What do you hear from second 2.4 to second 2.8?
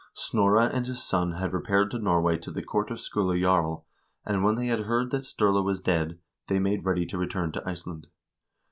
the